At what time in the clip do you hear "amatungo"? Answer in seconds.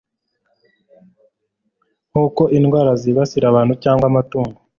4.11-4.57